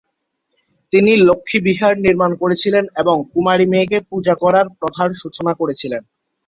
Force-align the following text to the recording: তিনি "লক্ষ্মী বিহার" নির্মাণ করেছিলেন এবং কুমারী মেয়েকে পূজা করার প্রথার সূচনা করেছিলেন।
তিনি 0.93 1.11
"লক্ষ্মী 1.27 1.57
বিহার" 1.67 1.93
নির্মাণ 2.05 2.31
করেছিলেন 2.41 2.85
এবং 3.01 3.15
কুমারী 3.31 3.65
মেয়েকে 3.71 3.97
পূজা 4.09 4.33
করার 4.43 4.65
প্রথার 4.79 5.09
সূচনা 5.21 5.51
করেছিলেন। 5.59 6.01